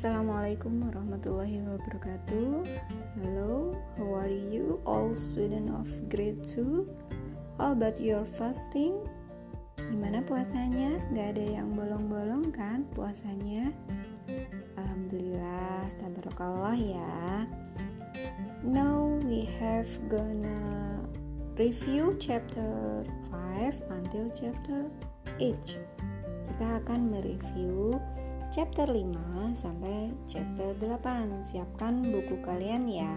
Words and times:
Assalamualaikum 0.00 0.88
warahmatullahi 0.88 1.60
wabarakatuh 1.60 2.64
Hello, 3.20 3.76
how 4.00 4.08
are 4.16 4.32
you 4.32 4.80
all 4.88 5.12
student 5.12 5.68
of 5.76 5.92
grade 6.08 6.40
2? 6.40 6.88
How 7.60 7.76
about 7.76 8.00
your 8.00 8.24
fasting? 8.24 8.96
Gimana 9.76 10.24
puasanya? 10.24 10.96
Gak 11.12 11.36
ada 11.36 11.44
yang 11.60 11.76
bolong-bolong 11.76 12.48
kan 12.48 12.88
puasanya? 12.96 13.76
Alhamdulillah, 14.80 15.92
tabarakallah 16.00 16.80
ya 16.80 17.44
Now 18.64 19.20
we 19.28 19.44
have 19.60 19.92
gonna 20.08 20.96
review 21.60 22.16
chapter 22.16 23.04
5 23.28 23.84
until 24.00 24.32
chapter 24.32 24.88
8 25.36 25.60
Kita 26.48 26.80
akan 26.88 27.12
mereview 27.12 28.00
chapter 28.50 28.82
5 28.82 29.54
sampai 29.54 30.10
chapter 30.26 30.74
8. 30.74 31.46
Siapkan 31.46 32.02
buku 32.02 32.42
kalian 32.42 32.90
ya. 32.90 33.14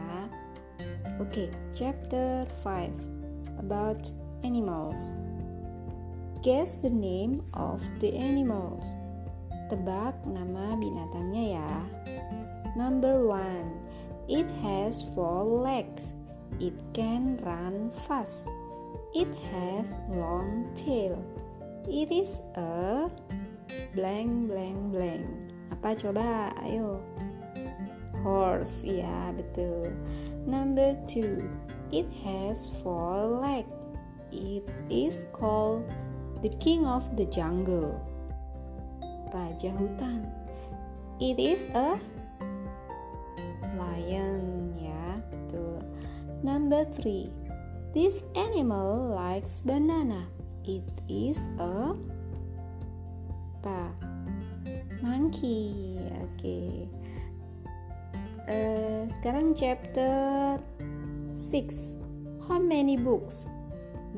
Oke, 1.17 1.49
okay, 1.49 1.49
chapter 1.73 2.45
5 2.61 3.57
about 3.57 4.13
animals. 4.45 5.17
Guess 6.45 6.85
the 6.85 6.93
name 6.93 7.41
of 7.57 7.81
the 7.97 8.13
animals. 8.13 8.85
Tebak 9.73 10.13
nama 10.29 10.77
binatangnya 10.77 11.57
ya. 11.57 11.71
Number 12.77 13.25
1. 13.25 14.29
It 14.29 14.45
has 14.61 15.01
four 15.17 15.41
legs. 15.41 16.13
It 16.61 16.77
can 16.93 17.41
run 17.41 17.89
fast. 18.05 18.53
It 19.17 19.33
has 19.49 19.97
long 20.13 20.69
tail. 20.77 21.17
It 21.89 22.13
is 22.13 22.37
a 22.53 23.09
blank 23.95 24.49
blank 24.49 24.79
blank. 24.91 25.27
Apa? 25.73 25.95
Coba 25.97 26.53
ayo. 26.63 27.01
Horse 28.23 28.87
ya 28.87 29.35
betul. 29.35 29.91
Number 30.47 30.95
two. 31.07 31.47
It 31.93 32.09
has 32.25 32.73
four 32.81 33.37
legs. 33.41 33.69
It 34.33 34.65
is 34.89 35.29
called 35.29 35.85
the 36.41 36.49
king 36.57 36.89
of 36.89 37.05
the 37.13 37.29
jungle. 37.29 37.93
Raja 39.29 39.69
hutan. 39.69 40.25
It 41.21 41.37
is 41.37 41.69
a 41.77 42.01
lion 43.77 44.73
ya 44.73 45.21
betul. 45.29 45.85
Number 46.41 46.81
three. 46.97 47.29
This 47.93 48.25
animal 48.33 49.13
likes 49.13 49.61
banana. 49.61 50.25
It 50.65 50.87
is 51.05 51.37
a 51.61 51.93
apa? 53.63 53.95
Monkey. 54.99 55.95
Oke. 56.19 56.35
Okay. 56.35 56.71
Uh, 58.43 58.51
eh, 58.51 59.01
sekarang 59.15 59.55
chapter 59.55 60.59
6. 61.31 61.95
How 62.43 62.59
many 62.59 62.99
books? 62.99 63.47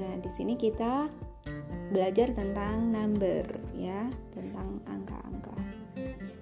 Nah, 0.02 0.18
di 0.18 0.34
sini 0.34 0.58
kita 0.58 1.14
belajar 1.94 2.34
tentang 2.34 2.90
number 2.90 3.46
ya, 3.78 4.10
tentang 4.34 4.82
angka-angka. 4.90 5.54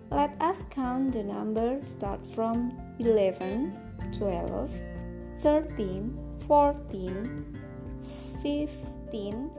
Let 0.07 0.31
us 0.39 0.63
count 0.71 1.11
the 1.11 1.27
number 1.27 1.83
start 1.83 2.23
from 2.31 2.71
11, 3.03 3.75
12, 4.15 4.71
13, 5.43 6.07
14, 6.47 7.51
15, 8.39 9.51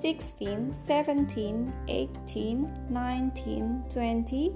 16, 0.00 0.72
17, 0.72 1.72
18, 1.88 2.68
19, 2.90 3.84
20, 3.88 4.52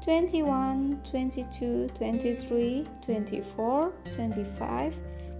21, 0.00 1.02
22, 1.02 1.88
23, 1.98 2.86
24, 3.02 3.92
25, 4.16 4.94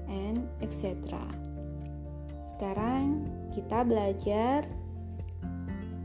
and 0.09 0.49
etc. 0.63 0.97
Sekarang 2.57 3.29
kita 3.53 3.85
belajar 3.85 4.65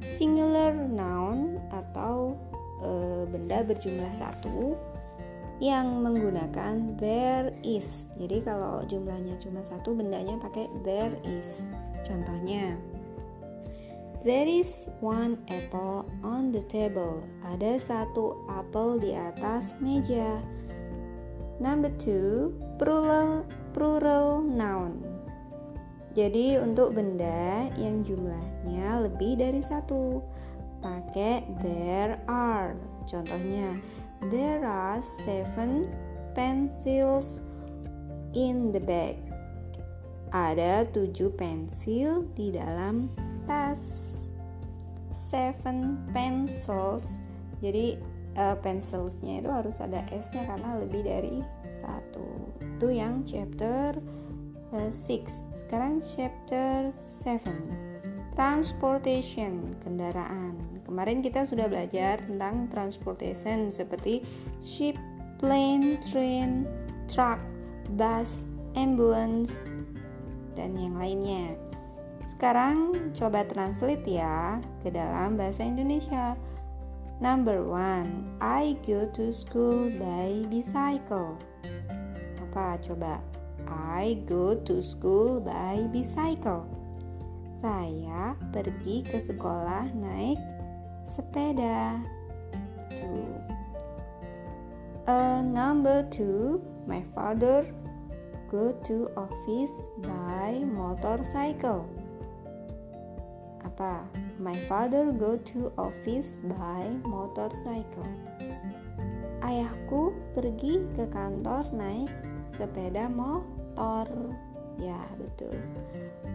singular 0.04 0.76
noun 0.76 1.58
atau 1.72 2.36
e, 2.84 2.92
benda 3.30 3.64
berjumlah 3.64 4.12
satu 4.14 4.76
yang 5.62 6.02
menggunakan 6.02 6.98
there 6.98 7.54
is. 7.62 8.10
Jadi 8.18 8.42
kalau 8.42 8.82
jumlahnya 8.90 9.38
cuma 9.38 9.62
satu, 9.62 9.94
bendanya 9.94 10.42
pakai 10.42 10.66
there 10.82 11.14
is. 11.22 11.70
Contohnya, 12.02 12.76
There 14.22 14.46
is 14.46 14.86
one 15.02 15.42
apple 15.50 16.06
on 16.22 16.54
the 16.54 16.62
table. 16.62 17.26
Ada 17.42 17.82
satu 17.82 18.46
apel 18.54 19.02
di 19.02 19.18
atas 19.18 19.74
meja. 19.82 20.38
Number 21.58 21.90
two, 21.98 22.54
plural, 22.78 23.42
plural 23.74 24.46
noun. 24.46 25.02
Jadi 26.14 26.62
untuk 26.62 26.94
benda 26.94 27.66
yang 27.82 28.06
jumlahnya 28.06 29.10
lebih 29.10 29.42
dari 29.42 29.66
satu, 29.66 30.22
pakai 30.86 31.42
there 31.66 32.22
are. 32.30 32.78
Contohnya, 33.10 33.74
there 34.30 34.62
are 34.62 35.02
seven 35.26 35.90
pencils 36.38 37.42
in 38.38 38.70
the 38.70 38.84
bag. 38.86 39.18
Ada 40.30 40.86
tujuh 40.94 41.34
pensil 41.34 42.30
di 42.38 42.54
dalam 42.54 43.10
tas 43.50 44.11
seven 45.30 46.02
pencils. 46.10 47.22
Jadi 47.62 48.02
uh, 48.38 48.58
pencilsnya 48.58 49.46
itu 49.46 49.50
harus 49.54 49.78
ada 49.78 50.02
s-nya 50.10 50.50
karena 50.50 50.82
lebih 50.82 51.06
dari 51.06 51.46
satu. 51.78 52.50
Itu 52.58 52.90
yang 52.90 53.22
chapter 53.22 54.02
6 54.72 54.80
uh, 54.80 54.92
sekarang 55.54 56.02
chapter 56.02 56.90
7 56.96 57.92
transportation 58.34 59.76
kendaraan. 59.84 60.82
Kemarin 60.88 61.20
kita 61.20 61.44
sudah 61.46 61.68
belajar 61.68 62.24
tentang 62.24 62.72
transportation 62.72 63.70
seperti 63.70 64.24
ship 64.64 64.96
plane 65.38 66.00
train 66.00 66.64
truck 67.12 67.40
bus 67.96 68.48
ambulance 68.80 69.60
dan 70.56 70.76
yang 70.80 70.96
lainnya 70.96 71.56
sekarang 72.30 73.12
coba 73.18 73.46
translate 73.48 74.06
ya 74.06 74.62
ke 74.86 74.94
dalam 74.94 75.38
bahasa 75.38 75.66
Indonesia. 75.66 76.38
Number 77.22 77.62
one, 77.62 78.34
I 78.42 78.82
go 78.82 79.06
to 79.14 79.30
school 79.30 79.94
by 79.94 80.42
bicycle. 80.50 81.38
Apa 82.42 82.82
coba? 82.82 83.22
I 83.70 84.22
go 84.26 84.58
to 84.58 84.82
school 84.82 85.38
by 85.38 85.86
bicycle. 85.94 86.66
Saya 87.62 88.34
pergi 88.50 89.06
ke 89.06 89.22
sekolah 89.22 89.94
naik 89.94 90.42
sepeda. 91.06 92.02
Two. 92.98 93.30
Uh, 95.06 95.46
number 95.46 96.06
two, 96.10 96.58
my 96.90 97.06
father 97.14 97.70
go 98.50 98.74
to 98.84 99.08
office 99.14 99.78
by 100.04 100.60
motorcycle 100.66 101.88
apa? 103.64 104.06
My 104.42 104.58
father 104.66 105.14
go 105.14 105.38
to 105.54 105.70
office 105.78 106.38
by 106.46 106.90
motorcycle. 107.06 108.10
Ayahku 109.42 110.14
pergi 110.38 110.82
ke 110.94 111.10
kantor 111.10 111.66
naik 111.74 112.12
sepeda 112.58 113.10
motor. 113.10 114.08
Ya, 114.78 115.02
betul. 115.18 115.58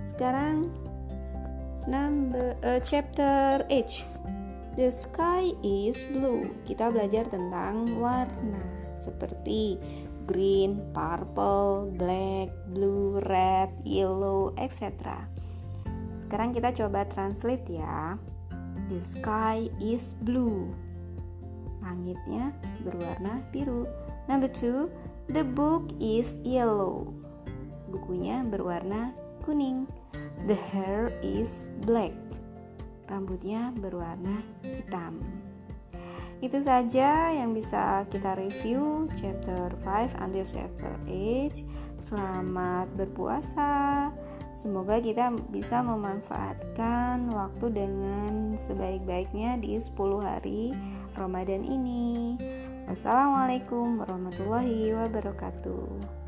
Sekarang 0.06 0.70
number 1.86 2.58
uh, 2.62 2.82
chapter 2.82 3.62
H. 3.70 4.02
The 4.76 4.92
sky 4.92 5.56
is 5.64 6.04
blue. 6.12 6.52
Kita 6.68 6.92
belajar 6.92 7.26
tentang 7.32 7.96
warna 7.96 8.60
seperti 9.00 9.80
green, 10.26 10.82
purple, 10.92 11.94
black, 11.94 12.50
blue, 12.74 13.22
red, 13.24 13.70
yellow, 13.86 14.52
etc. 14.58 15.24
Sekarang 16.26 16.50
kita 16.50 16.74
coba 16.74 17.06
translate 17.06 17.70
ya. 17.70 18.18
The 18.90 18.98
sky 18.98 19.70
is 19.78 20.18
blue. 20.26 20.74
Langitnya 21.78 22.50
berwarna 22.82 23.46
biru. 23.54 23.86
Number 24.26 24.50
two, 24.50 24.90
the 25.30 25.46
book 25.46 25.86
is 26.02 26.42
yellow. 26.42 27.14
Bukunya 27.94 28.42
berwarna 28.42 29.14
kuning. 29.46 29.86
The 30.50 30.58
hair 30.58 31.14
is 31.22 31.70
black. 31.86 32.10
Rambutnya 33.06 33.70
berwarna 33.78 34.42
hitam. 34.66 35.22
Itu 36.42 36.58
saja 36.58 37.30
yang 37.30 37.54
bisa 37.54 38.02
kita 38.10 38.34
review 38.34 39.06
chapter 39.14 39.70
5 39.86 40.18
until 40.26 40.42
chapter 40.42 40.90
8. 41.06 42.02
Selamat 42.02 42.90
berpuasa. 42.98 44.10
Semoga 44.56 45.04
kita 45.04 45.28
bisa 45.52 45.84
memanfaatkan 45.84 47.28
waktu 47.28 47.76
dengan 47.76 48.56
sebaik-baiknya 48.56 49.60
di 49.60 49.76
10 49.76 49.92
hari 50.24 50.72
Ramadan 51.12 51.60
ini. 51.60 52.40
Wassalamualaikum 52.88 54.00
warahmatullahi 54.00 54.96
wabarakatuh. 54.96 56.25